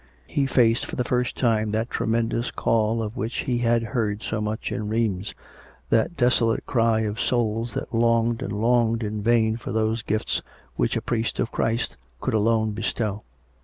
He 0.25 0.47
faced 0.47 0.83
for 0.87 0.95
the 0.95 1.03
first 1.03 1.37
time 1.37 1.69
that 1.73 1.91
tremendous 1.91 2.49
call 2.49 3.03
of 3.03 3.15
which 3.15 3.41
he 3.41 3.59
had 3.59 3.83
heard 3.83 4.23
so 4.23 4.41
much 4.41 4.71
in 4.71 4.89
Rheims— 4.89 5.35
that 5.91 6.17
desolate 6.17 6.65
cry 6.65 7.01
of 7.01 7.21
souls 7.21 7.75
that 7.75 7.93
longed 7.93 8.41
and 8.41 8.51
longed 8.51 9.03
in 9.03 9.21
vain 9.21 9.57
for 9.57 9.71
those 9.71 10.01
gifts 10.01 10.41
which 10.75 10.97
a 10.97 11.01
priest 11.03 11.37
of 11.39 11.51
Christ 11.51 11.97
could 12.19 12.33
alone 12.33 12.71
bestow. 12.71 13.21